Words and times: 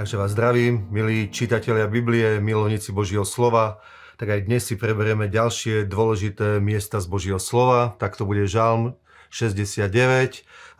Takže 0.00 0.16
vás 0.16 0.32
zdravím, 0.32 0.88
milí 0.88 1.28
čitatelia 1.28 1.84
Biblie, 1.84 2.40
milovníci 2.40 2.88
Božieho 2.88 3.28
slova. 3.28 3.84
Tak 4.16 4.32
aj 4.32 4.40
dnes 4.48 4.64
si 4.64 4.80
preberieme 4.80 5.28
ďalšie 5.28 5.84
dôležité 5.84 6.56
miesta 6.56 7.04
z 7.04 7.06
Božieho 7.12 7.36
slova. 7.36 7.92
Tak 8.00 8.16
to 8.16 8.24
bude 8.24 8.48
Žalm 8.48 8.96
69 9.28 9.92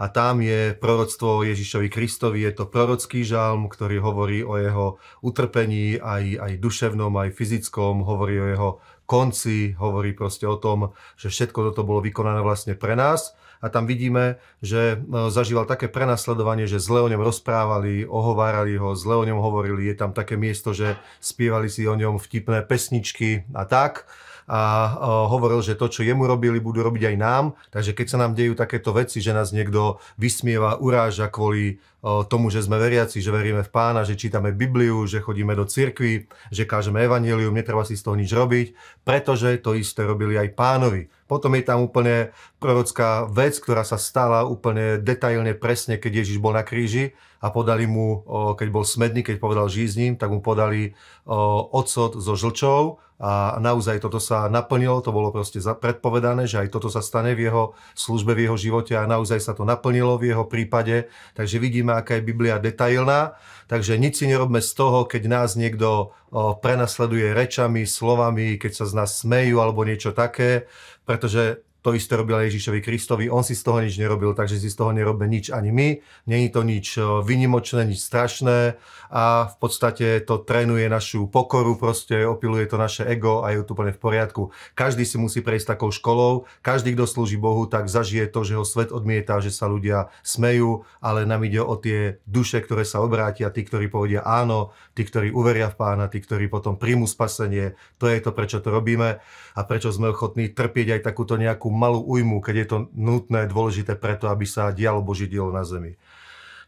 a 0.01 0.05
tam 0.09 0.41
je 0.41 0.73
proroctvo 0.73 1.45
Ježišovi 1.45 1.93
Kristovi. 1.93 2.49
Je 2.49 2.53
to 2.57 2.65
prorocký 2.65 3.21
žalm, 3.21 3.69
ktorý 3.69 4.01
hovorí 4.01 4.41
o 4.41 4.57
jeho 4.57 4.97
utrpení 5.21 6.01
aj, 6.01 6.41
aj 6.41 6.53
duševnom, 6.57 7.13
aj 7.21 7.37
fyzickom, 7.37 8.01
hovorí 8.01 8.41
o 8.41 8.49
jeho 8.49 8.71
konci, 9.11 9.75
hovorí 9.75 10.15
proste 10.15 10.47
o 10.47 10.55
tom, 10.55 10.95
že 11.19 11.35
všetko 11.35 11.75
toto 11.75 11.83
bolo 11.83 11.99
vykonané 11.99 12.39
vlastne 12.47 12.79
pre 12.79 12.95
nás 12.95 13.35
a 13.59 13.67
tam 13.67 13.85
vidíme, 13.85 14.39
že 14.63 15.03
no, 15.03 15.29
zažíval 15.29 15.67
také 15.67 15.91
prenasledovanie, 15.91 16.71
že 16.71 16.79
zle 16.79 17.03
o 17.03 17.11
ňom 17.11 17.19
rozprávali, 17.19 18.07
ohovárali 18.07 18.79
ho, 18.79 18.95
zle 18.95 19.19
o 19.19 19.27
ňom 19.27 19.43
hovorili. 19.43 19.91
Je 19.91 19.99
tam 19.99 20.15
také 20.15 20.39
miesto, 20.39 20.71
že 20.71 20.95
spievali 21.19 21.67
si 21.67 21.85
o 21.91 21.99
ňom 21.99 22.23
vtipné 22.23 22.63
pesničky 22.63 23.51
a 23.51 23.67
tak 23.67 24.07
a 24.51 24.99
hovoril, 25.31 25.63
že 25.63 25.79
to, 25.79 25.87
čo 25.87 26.03
jemu 26.03 26.27
robili, 26.27 26.59
budú 26.59 26.83
robiť 26.83 27.15
aj 27.15 27.17
nám. 27.23 27.45
Takže 27.71 27.95
keď 27.95 28.07
sa 28.11 28.19
nám 28.19 28.35
dejú 28.35 28.59
takéto 28.59 28.91
veci, 28.91 29.23
že 29.23 29.31
nás 29.31 29.55
niekto 29.55 30.03
vysmieva, 30.19 30.75
uráža 30.75 31.31
kvôli 31.31 31.79
tomu, 32.03 32.49
že 32.49 32.65
sme 32.65 32.81
veriaci, 32.81 33.21
že 33.21 33.29
veríme 33.29 33.61
v 33.61 33.69
pána, 33.69 34.09
že 34.09 34.17
čítame 34.17 34.57
Bibliu, 34.57 35.05
že 35.05 35.21
chodíme 35.21 35.53
do 35.53 35.69
cirkvi, 35.69 36.25
že 36.49 36.65
kážeme 36.65 37.05
evanílium, 37.05 37.53
netreba 37.53 37.85
si 37.85 37.93
z 37.93 38.09
toho 38.09 38.17
nič 38.17 38.33
robiť, 38.33 38.73
pretože 39.05 39.61
to 39.61 39.77
isté 39.77 40.09
robili 40.09 40.41
aj 40.41 40.57
pánovi. 40.57 41.13
Potom 41.29 41.53
je 41.55 41.63
tam 41.63 41.85
úplne 41.85 42.33
prorocká 42.59 43.29
vec, 43.29 43.61
ktorá 43.61 43.85
sa 43.85 44.01
stala 44.01 44.49
úplne 44.49 44.97
detailne 44.99 45.53
presne, 45.53 46.01
keď 46.01 46.25
Ježiš 46.25 46.41
bol 46.41 46.57
na 46.57 46.65
kríži 46.65 47.13
a 47.39 47.53
podali 47.53 47.85
mu, 47.85 48.25
keď 48.57 48.69
bol 48.73 48.83
smedný, 48.83 49.21
keď 49.21 49.37
povedal 49.37 49.69
žij 49.69 49.87
s 49.93 49.95
ním, 50.01 50.13
tak 50.17 50.33
mu 50.33 50.41
podali 50.41 50.97
ocot 51.29 52.17
so 52.17 52.35
žlčou 52.35 52.97
a 53.21 53.61
naozaj 53.61 54.01
toto 54.01 54.17
sa 54.17 54.49
naplnilo, 54.49 55.05
to 55.05 55.13
bolo 55.13 55.29
proste 55.29 55.61
predpovedané, 55.61 56.49
že 56.49 56.65
aj 56.65 56.73
toto 56.73 56.89
sa 56.89 57.05
stane 57.05 57.37
v 57.37 57.53
jeho 57.53 57.77
službe, 57.93 58.33
v 58.33 58.49
jeho 58.49 58.57
živote 58.57 58.97
a 58.97 59.05
naozaj 59.05 59.45
sa 59.45 59.53
to 59.53 59.69
naplnilo 59.69 60.17
v 60.17 60.33
jeho 60.33 60.49
prípade. 60.49 61.13
Takže 61.37 61.61
vidíme, 61.61 61.93
aká 61.93 62.17
je 62.17 62.25
Biblia 62.25 62.57
detailná. 62.57 63.37
Takže 63.69 64.01
nič 64.01 64.19
si 64.19 64.27
nerobme 64.27 64.65
z 64.65 64.73
toho, 64.73 65.05
keď 65.05 65.23
nás 65.29 65.53
niekto 65.55 66.17
prenasleduje 66.65 67.37
rečami, 67.37 67.85
slovami, 67.85 68.57
keď 68.57 68.73
sa 68.73 68.85
z 68.89 68.93
nás 68.97 69.21
smejú 69.21 69.61
alebo 69.61 69.85
niečo 69.85 70.17
také, 70.17 70.65
pretože 71.05 71.61
to 71.81 71.97
isté 71.97 72.17
robil 72.17 72.37
Ježišovi 72.45 72.85
Kristovi, 72.85 73.33
on 73.33 73.41
si 73.41 73.57
z 73.57 73.65
toho 73.65 73.81
nič 73.81 73.97
nerobil, 73.97 74.37
takže 74.37 74.61
si 74.61 74.69
z 74.69 74.77
toho 74.77 74.93
nerobíme 74.93 75.27
nič 75.29 75.49
ani 75.49 75.73
my. 75.73 75.89
Není 76.29 76.49
to 76.53 76.61
nič 76.61 77.01
vynimočné, 77.01 77.89
nič 77.89 78.05
strašné 78.05 78.77
a 79.11 79.49
v 79.49 79.57
podstate 79.57 80.21
to 80.23 80.45
trénuje 80.45 80.87
našu 80.87 81.27
pokoru, 81.27 81.81
proste 81.81 82.23
opiluje 82.29 82.69
to 82.69 82.77
naše 82.77 83.09
ego 83.09 83.43
a 83.43 83.51
je 83.51 83.65
to 83.65 83.73
úplne 83.73 83.97
v 83.97 84.01
poriadku. 84.01 84.43
Každý 84.77 85.09
si 85.09 85.17
musí 85.17 85.41
prejsť 85.41 85.75
takou 85.75 85.89
školou, 85.89 86.45
každý, 86.61 86.93
kto 86.93 87.09
slúži 87.09 87.41
Bohu, 87.41 87.65
tak 87.65 87.89
zažije 87.89 88.29
to, 88.29 88.45
že 88.45 88.61
ho 88.61 88.65
svet 88.69 88.93
odmieta, 88.93 89.41
že 89.41 89.49
sa 89.49 89.67
ľudia 89.67 90.13
smejú, 90.21 90.85
ale 91.01 91.25
nám 91.25 91.49
ide 91.49 91.65
o 91.65 91.75
tie 91.81 92.21
duše, 92.29 92.61
ktoré 92.61 92.85
sa 92.85 93.01
obrátia, 93.01 93.49
tí, 93.49 93.65
ktorí 93.65 93.89
povedia 93.89 94.21
áno, 94.21 94.77
tí, 94.93 95.03
ktorí 95.03 95.33
uveria 95.33 95.73
v 95.73 95.79
pána, 95.81 96.13
tí, 96.13 96.21
ktorí 96.21 96.53
potom 96.53 96.77
príjmu 96.77 97.09
spasenie. 97.09 97.73
To 97.99 98.07
je 98.07 98.21
to, 98.21 98.31
prečo 98.37 98.61
to 98.61 98.69
robíme 98.69 99.19
a 99.57 99.61
prečo 99.65 99.91
sme 99.91 100.13
ochotní 100.13 100.53
trpieť 100.53 101.01
aj 101.01 101.01
takúto 101.03 101.35
nejakú 101.41 101.70
malú 101.71 102.03
újmu, 102.03 102.43
keď 102.43 102.55
je 102.55 102.67
to 102.67 102.79
nutné, 102.93 103.47
dôležité 103.47 103.95
preto, 103.97 104.29
aby 104.29 104.45
sa 104.45 104.75
dialo 104.75 105.01
Boží 105.01 105.31
dielo 105.31 105.55
na 105.55 105.63
zemi. 105.63 105.97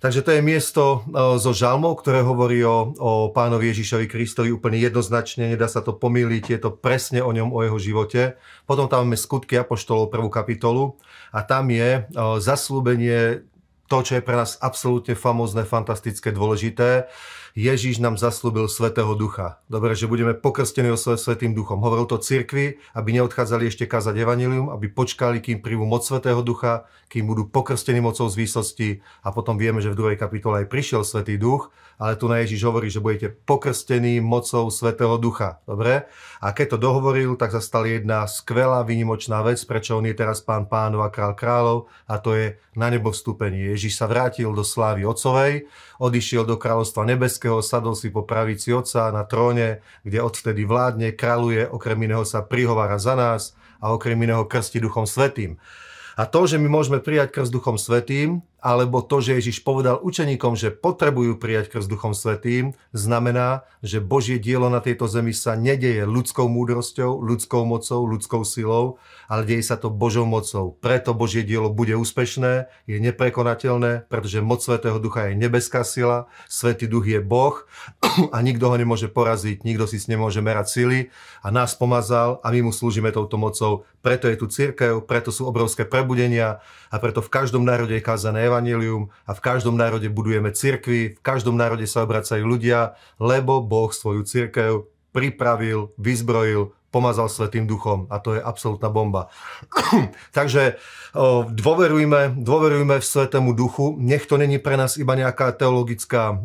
Takže 0.03 0.27
to 0.27 0.35
je 0.35 0.43
miesto 0.43 0.83
e, 0.83 0.99
zo 1.39 1.55
žalmov, 1.55 2.03
ktoré 2.03 2.27
hovorí 2.27 2.59
o, 2.67 2.91
o 2.91 3.13
pánovi 3.31 3.71
Ježišovi 3.71 4.11
Kristovi 4.11 4.51
úplne 4.51 4.83
jednoznačne, 4.83 5.55
nedá 5.55 5.71
sa 5.71 5.79
to 5.79 5.95
pomýliť, 5.95 6.45
je 6.51 6.59
to 6.59 6.75
presne 6.75 7.23
o 7.23 7.31
ňom, 7.31 7.55
o 7.55 7.63
jeho 7.63 7.79
živote. 7.79 8.35
Potom 8.67 8.91
tam 8.91 9.07
máme 9.07 9.15
skutky 9.15 9.55
Apoštolov, 9.63 10.11
prvú 10.11 10.27
kapitolu 10.27 10.99
a 11.31 11.47
tam 11.47 11.71
je 11.71 12.03
e, 12.03 12.19
zaslúbenie 12.43 13.47
to, 13.87 14.03
čo 14.03 14.19
je 14.19 14.27
pre 14.27 14.35
nás 14.35 14.59
absolútne 14.59 15.15
famózne, 15.15 15.63
fantastické, 15.63 16.35
dôležité 16.35 17.07
Ježíš 17.53 18.01
nám 18.01 18.17
zaslúbil 18.17 18.65
Svetého 18.65 19.13
Ducha. 19.13 19.61
Dobre, 19.69 19.93
že 19.93 20.09
budeme 20.09 20.33
pokrstení 20.33 20.89
o 20.89 20.97
Svetým 20.97 21.53
Duchom. 21.53 21.85
Hovoril 21.85 22.09
to 22.09 22.17
cirkvi, 22.17 22.81
aby 22.97 23.09
neodchádzali 23.21 23.69
ešte 23.69 23.85
kázať 23.85 24.25
evanilium, 24.25 24.73
aby 24.73 24.89
počkali, 24.89 25.45
kým 25.45 25.61
príjmu 25.61 25.85
moc 25.85 26.01
Svetého 26.01 26.41
Ducha, 26.41 26.89
kým 27.13 27.29
budú 27.29 27.45
pokrstení 27.53 28.01
mocou 28.01 28.25
z 28.33 28.41
výsosti 28.41 28.91
a 29.21 29.37
potom 29.37 29.61
vieme, 29.61 29.85
že 29.85 29.93
v 29.93 30.01
druhej 30.01 30.17
kapitole 30.17 30.65
aj 30.65 30.73
prišiel 30.73 31.05
Svetý 31.05 31.37
Duch, 31.37 31.69
ale 32.01 32.17
tu 32.17 32.25
na 32.25 32.41
Ježíš 32.41 32.65
hovorí, 32.65 32.89
že 32.89 33.05
budete 33.05 33.29
pokrstení 33.29 34.25
mocou 34.25 34.73
Svetého 34.73 35.21
Ducha. 35.21 35.61
Dobre? 35.69 36.09
A 36.41 36.57
keď 36.57 36.75
to 36.75 36.89
dohovoril, 36.89 37.37
tak 37.37 37.53
sa 37.53 37.61
stala 37.61 37.85
jedna 37.85 38.25
skvelá, 38.25 38.81
výnimočná 38.81 39.45
vec, 39.45 39.61
prečo 39.69 40.01
on 40.01 40.09
je 40.09 40.17
teraz 40.17 40.41
pán 40.41 40.65
pánov 40.73 41.05
a 41.05 41.13
král 41.13 41.37
kráľov 41.37 41.93
a 42.09 42.17
to 42.17 42.33
je 42.33 42.57
na 42.73 42.89
nebo 42.89 43.13
vstúpenie. 43.13 43.77
Ježíš 43.77 44.01
sa 44.01 44.09
vrátil 44.09 44.49
do 44.57 44.65
slávy 44.65 45.05
Otcovej, 45.05 45.69
odišiel 46.01 46.49
do 46.49 46.57
kráľovstva 46.57 47.05
nebeského, 47.05 47.42
sadol 47.65 47.99
si 47.99 48.13
po 48.15 48.23
pravici 48.23 48.71
Otca 48.71 49.11
na 49.11 49.27
tróne, 49.27 49.83
kde 50.07 50.23
odvtedy 50.23 50.63
vládne, 50.63 51.17
kráľuje, 51.17 51.67
okrem 51.67 51.99
iného 52.07 52.23
sa 52.23 52.47
prihovára 52.47 53.01
za 53.03 53.19
nás 53.19 53.59
a 53.83 53.91
okrem 53.91 54.15
iného 54.21 54.47
krsti 54.47 54.79
Duchom 54.79 55.09
Svetým. 55.09 55.59
A 56.15 56.29
to, 56.29 56.45
že 56.45 56.61
my 56.61 56.69
môžeme 56.71 57.03
prijať 57.03 57.35
krst 57.35 57.51
Duchom 57.51 57.81
Svetým, 57.81 58.45
alebo 58.63 59.03
to, 59.03 59.19
že 59.19 59.43
Ježiš 59.43 59.67
povedal 59.67 59.99
učeníkom, 59.99 60.55
že 60.55 60.71
potrebujú 60.71 61.43
prijať 61.43 61.75
krst 61.75 61.91
Duchom 61.91 62.15
Svetým, 62.15 62.79
znamená, 62.95 63.67
že 63.83 63.99
Božie 63.99 64.39
dielo 64.39 64.71
na 64.71 64.79
tejto 64.79 65.11
zemi 65.11 65.35
sa 65.35 65.59
nedeje 65.59 66.07
ľudskou 66.07 66.47
múdrosťou, 66.47 67.19
ľudskou 67.19 67.67
mocou, 67.67 68.07
ľudskou 68.07 68.47
silou, 68.47 69.03
ale 69.27 69.43
deje 69.43 69.67
sa 69.67 69.75
to 69.75 69.91
Božou 69.91 70.23
mocou. 70.23 70.79
Preto 70.79 71.11
Božie 71.11 71.43
dielo 71.43 71.75
bude 71.75 71.99
úspešné, 71.99 72.71
je 72.87 72.97
neprekonateľné, 73.03 74.07
pretože 74.07 74.39
moc 74.39 74.63
Svetého 74.63 75.03
Ducha 75.03 75.35
je 75.35 75.35
nebeská 75.35 75.83
sila, 75.83 76.31
Svetý 76.47 76.87
Duch 76.87 77.11
je 77.11 77.19
Boh 77.19 77.67
a 78.35 78.39
nikto 78.47 78.71
ho 78.71 78.79
nemôže 78.79 79.11
poraziť, 79.11 79.67
nikto 79.67 79.91
si 79.91 79.99
s 79.99 80.07
nemôže 80.07 80.39
merať 80.39 80.71
sily 80.71 80.99
a 81.43 81.51
nás 81.51 81.75
pomazal 81.75 82.39
a 82.47 82.55
my 82.55 82.71
mu 82.71 82.73
slúžime 82.73 83.11
touto 83.11 83.35
mocou. 83.35 83.83
Preto 84.07 84.31
je 84.31 84.39
tu 84.39 84.47
církev, 84.47 85.03
preto 85.03 85.35
sú 85.35 85.51
obrovské 85.51 85.83
prebudenia 85.83 86.63
a 86.93 86.97
preto 87.03 87.19
v 87.19 87.33
každom 87.33 87.67
národe 87.67 87.99
je 87.99 88.05
kázané 88.05 88.52
evanilium 88.53 89.09
a 89.25 89.33
v 89.33 89.41
každom 89.41 89.81
národe 89.81 90.13
budujeme 90.13 90.53
cirkvi, 90.53 91.17
v 91.17 91.23
každom 91.25 91.57
národe 91.57 91.89
sa 91.89 92.05
obracajú 92.05 92.45
ľudia, 92.45 93.01
lebo 93.17 93.65
Boh 93.65 93.89
svoju 93.89 94.29
cirkev 94.29 94.93
pripravil, 95.17 95.97
vyzbrojil, 95.97 96.77
pomazal 96.93 97.33
Svetým 97.33 97.65
duchom 97.65 98.05
a 98.13 98.21
to 98.21 98.37
je 98.37 98.41
absolútna 98.45 98.93
bomba. 98.93 99.33
Takže 100.37 100.77
dôverujme, 101.49 102.37
dôverujme 102.37 103.01
v 103.01 103.05
Svetému 103.05 103.57
duchu, 103.57 103.97
nech 103.97 104.29
to 104.29 104.37
není 104.37 104.61
pre 104.61 104.77
nás 104.77 105.01
iba 105.01 105.17
nejaká 105.17 105.57
teologická 105.57 106.45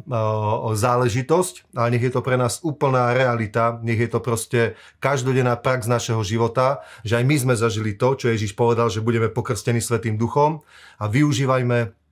záležitosť, 0.73 1.75
ale 1.75 1.91
nech 1.93 2.07
je 2.07 2.13
to 2.15 2.23
pre 2.23 2.39
nás 2.39 2.63
úplná 2.63 3.11
realita, 3.11 3.77
nech 3.83 3.99
je 3.99 4.09
to 4.09 4.23
proste 4.23 4.79
každodenná 5.03 5.59
prax 5.59 5.85
našeho 5.91 6.23
života, 6.23 6.79
že 7.03 7.19
aj 7.19 7.23
my 7.27 7.35
sme 7.35 7.53
zažili 7.59 7.99
to, 7.99 8.15
čo 8.15 8.31
Ježiš 8.31 8.55
povedal, 8.55 8.87
že 8.87 9.03
budeme 9.03 9.27
pokrstení 9.27 9.83
Svetým 9.83 10.15
duchom. 10.15 10.63
A 10.97 11.11
využívajme 11.11 12.06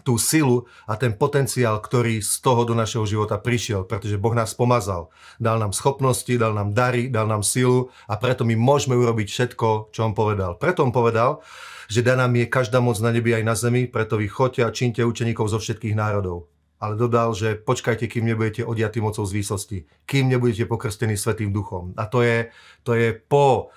tú 0.00 0.16
silu 0.16 0.64
a 0.88 0.96
ten 0.96 1.12
potenciál, 1.12 1.76
ktorý 1.76 2.24
z 2.24 2.40
toho 2.40 2.64
do 2.64 2.72
našeho 2.72 3.04
života 3.04 3.36
prišiel, 3.36 3.84
pretože 3.84 4.16
Boh 4.16 4.32
nás 4.32 4.56
pomazal. 4.56 5.12
Dal 5.36 5.60
nám 5.60 5.76
schopnosti, 5.76 6.32
dal 6.40 6.56
nám 6.56 6.72
dary, 6.72 7.12
dal 7.12 7.28
nám 7.28 7.44
silu 7.44 7.92
a 8.08 8.16
preto 8.16 8.48
my 8.48 8.56
môžeme 8.56 8.96
urobiť 8.96 9.28
všetko, 9.28 9.92
čo 9.92 10.00
on 10.08 10.16
povedal. 10.16 10.56
Preto 10.56 10.80
on 10.80 10.96
povedal, 10.96 11.44
že 11.92 12.00
daná 12.00 12.24
mi 12.24 12.48
je 12.48 12.48
každá 12.48 12.80
moc 12.80 12.96
na 13.04 13.12
nebi 13.12 13.36
aj 13.36 13.44
na 13.44 13.52
zemi, 13.52 13.84
preto 13.84 14.16
vy 14.16 14.32
choďte 14.32 14.62
a 14.64 14.72
čínte 14.72 15.04
učeníkov 15.04 15.52
zo 15.52 15.60
všetkých 15.60 15.92
národov. 15.92 16.48
Ale 16.82 16.98
dodal, 16.98 17.30
že 17.36 17.54
počkajte, 17.54 18.10
kým 18.10 18.26
nebudete 18.26 18.66
odiatí 18.66 18.98
mocou 18.98 19.22
z 19.22 19.38
výsosti, 19.38 19.78
kým 20.02 20.26
nebudete 20.26 20.66
pokrstení 20.66 21.14
Svetým 21.14 21.54
duchom. 21.54 21.94
A 21.94 22.10
to 22.10 22.26
je, 22.26 22.50
to 22.82 22.98
je 22.98 23.14
po 23.14 23.70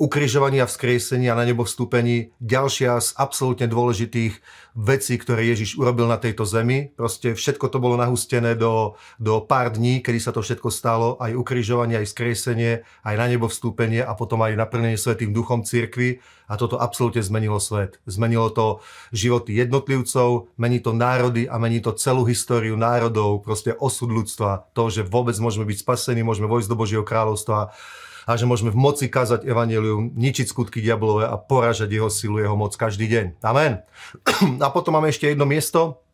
ukrižovaní 0.00 0.64
a 0.64 1.36
na 1.36 1.44
nebo 1.44 1.68
vstúpení 1.68 2.32
ďalšia 2.40 2.96
z 3.04 3.12
absolútne 3.20 3.68
dôležitých 3.68 4.40
vecí, 4.72 5.20
ktoré 5.20 5.44
Ježiš 5.52 5.76
urobil 5.76 6.08
na 6.08 6.16
tejto 6.16 6.48
zemi. 6.48 6.88
Proste 6.96 7.36
všetko 7.36 7.68
to 7.68 7.76
bolo 7.84 8.00
nahustené 8.00 8.56
do, 8.56 8.96
do 9.20 9.44
pár 9.44 9.76
dní, 9.76 10.00
kedy 10.00 10.16
sa 10.16 10.32
to 10.32 10.40
všetko 10.40 10.72
stalo, 10.72 11.20
aj 11.20 11.36
ukrižovanie, 11.36 12.00
aj 12.00 12.08
vzkriesenie, 12.08 12.72
aj 13.04 13.14
na 13.20 13.28
nebo 13.28 13.52
vstúpenie 13.52 14.00
a 14.00 14.16
potom 14.16 14.40
aj 14.40 14.56
naplnenie 14.56 14.96
Svetým 14.96 15.36
duchom 15.36 15.68
cirkvi. 15.68 16.24
A 16.48 16.56
toto 16.56 16.80
absolútne 16.80 17.20
zmenilo 17.20 17.60
svet. 17.60 18.00
Zmenilo 18.08 18.50
to 18.50 18.80
životy 19.12 19.54
jednotlivcov, 19.54 20.50
mení 20.56 20.80
to 20.80 20.96
národy 20.96 21.44
a 21.44 21.60
mení 21.60 21.78
to 21.84 21.92
celú 21.94 22.24
históriu 22.24 22.74
národov, 22.74 23.44
proste 23.44 23.76
osud 23.76 24.10
ľudstva. 24.10 24.72
To, 24.72 24.88
že 24.88 25.04
vôbec 25.06 25.36
môžeme 25.38 25.68
byť 25.68 25.78
spasení, 25.84 26.24
môžeme 26.24 26.48
vojsť 26.50 26.68
do 26.72 26.80
Božieho 26.80 27.04
kráľovstva 27.04 27.70
a 28.26 28.36
že 28.36 28.48
môžeme 28.48 28.72
v 28.72 28.78
moci 28.80 29.06
kázať 29.08 29.46
evanelium, 29.46 30.12
ničiť 30.16 30.46
skutky 30.48 30.80
diablové 30.80 31.28
a 31.28 31.36
poražať 31.38 31.88
jeho 31.92 32.10
silu, 32.12 32.40
jeho 32.40 32.56
moc 32.56 32.74
každý 32.74 33.08
deň. 33.08 33.40
Amen. 33.44 33.80
A 34.64 34.68
potom 34.72 34.96
máme 34.96 35.08
ešte 35.08 35.28
jedno 35.30 35.44
miesto, 35.48 36.04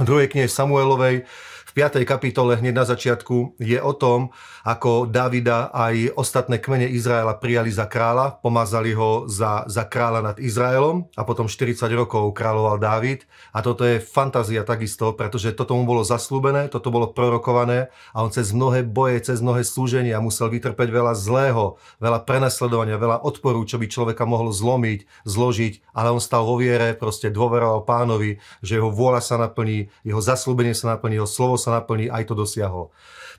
v 0.00 0.04
druhej 0.08 0.28
knihe 0.32 0.48
Samuelovej, 0.48 1.28
v 1.70 1.78
v 1.78 1.86
5. 1.86 2.02
kapitole 2.02 2.58
hneď 2.58 2.74
na 2.74 2.82
začiatku 2.82 3.54
je 3.62 3.78
o 3.78 3.94
tom, 3.94 4.34
ako 4.66 5.06
Davida 5.06 5.70
aj 5.70 6.18
ostatné 6.18 6.58
kmene 6.58 6.90
Izraela 6.90 7.38
prijali 7.38 7.70
za 7.70 7.86
kráľa, 7.86 8.42
pomazali 8.42 8.90
ho 8.90 9.30
za, 9.30 9.62
za 9.70 9.86
kráľa 9.86 10.34
nad 10.34 10.36
Izraelom 10.42 11.06
a 11.14 11.22
potom 11.22 11.46
40 11.46 11.86
rokov 11.94 12.34
kráľoval 12.34 12.82
Dávid. 12.82 13.22
A 13.54 13.62
toto 13.62 13.86
je 13.86 14.02
fantázia 14.02 14.66
takisto, 14.66 15.14
pretože 15.14 15.54
toto 15.54 15.78
mu 15.78 15.86
bolo 15.86 16.02
zaslúbené, 16.02 16.66
toto 16.66 16.90
bolo 16.90 17.14
prorokované 17.14 17.94
a 18.10 18.26
on 18.26 18.34
cez 18.34 18.50
mnohé 18.50 18.82
boje, 18.82 19.30
cez 19.30 19.38
mnohé 19.38 19.62
slúženia 19.62 20.18
musel 20.18 20.50
vytrpeť 20.50 20.90
veľa 20.90 21.14
zlého, 21.14 21.78
veľa 22.02 22.26
prenasledovania, 22.26 22.98
veľa 22.98 23.22
odporu, 23.22 23.62
čo 23.62 23.78
by 23.78 23.86
človeka 23.86 24.26
mohlo 24.26 24.50
zlomiť, 24.50 25.06
zložiť, 25.22 25.94
ale 25.94 26.10
on 26.10 26.18
stal 26.18 26.42
vo 26.42 26.58
viere, 26.58 26.98
proste 26.98 27.30
dôveroval 27.30 27.86
pánovi, 27.86 28.42
že 28.58 28.82
jeho 28.82 28.90
vôľa 28.90 29.22
sa 29.22 29.38
naplní, 29.38 29.86
jeho 30.02 30.18
zaslúbenie 30.18 30.74
sa 30.74 30.98
naplní, 30.98 31.22
jeho 31.22 31.30
slovo 31.30 31.59
sa 31.60 31.76
naplní, 31.76 32.08
aj 32.08 32.24
to 32.24 32.32
dosiahol. 32.32 32.88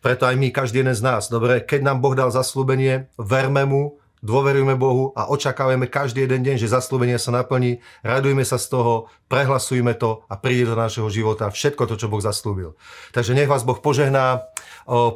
Preto 0.06 0.30
aj 0.30 0.38
my, 0.38 0.54
každý 0.54 0.86
jeden 0.86 0.94
z 0.94 1.02
nás, 1.02 1.34
dobre, 1.34 1.66
keď 1.66 1.82
nám 1.82 1.98
Boh 2.06 2.14
dal 2.14 2.30
zaslúbenie, 2.30 3.10
verme 3.18 3.66
mu, 3.66 3.98
dôverujme 4.22 4.78
Bohu 4.78 5.18
a 5.18 5.34
očakávame 5.34 5.90
každý 5.90 6.30
jeden 6.30 6.46
deň, 6.46 6.62
že 6.62 6.70
zaslúbenie 6.70 7.18
sa 7.18 7.34
naplní, 7.34 7.82
radujme 8.06 8.46
sa 8.46 8.62
z 8.62 8.70
toho, 8.70 9.10
prehlasujme 9.26 9.98
to 9.98 10.22
a 10.30 10.38
príde 10.38 10.70
do 10.70 10.78
našeho 10.78 11.10
života 11.10 11.50
všetko 11.50 11.90
to, 11.90 11.98
čo 11.98 12.06
Boh 12.06 12.22
zaslúbil. 12.22 12.78
Takže 13.18 13.34
nech 13.34 13.50
vás 13.50 13.66
Boh 13.66 13.82
požehná, 13.82 14.46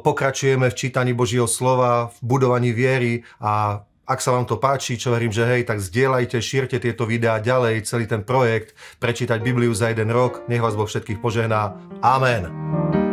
pokračujeme 0.02 0.66
v 0.70 0.78
čítaní 0.78 1.14
Božieho 1.14 1.46
slova, 1.46 2.10
v 2.18 2.34
budovaní 2.34 2.74
viery 2.74 3.22
a 3.38 3.86
ak 4.06 4.22
sa 4.22 4.32
vám 4.32 4.46
to 4.46 4.56
páči, 4.56 4.94
čo 4.94 5.10
verím, 5.10 5.34
že 5.34 5.42
hej, 5.42 5.66
tak 5.66 5.82
zdieľajte, 5.82 6.38
šírte 6.38 6.78
tieto 6.78 7.04
videá 7.04 7.42
ďalej, 7.42 7.82
celý 7.84 8.06
ten 8.06 8.22
projekt, 8.22 8.78
prečítať 9.02 9.42
Bibliu 9.42 9.74
za 9.74 9.90
jeden 9.90 10.14
rok. 10.14 10.46
Nech 10.46 10.62
vás 10.62 10.78
Boh 10.78 10.86
všetkých 10.86 11.18
požehná. 11.18 11.74
Amen. 12.00 13.05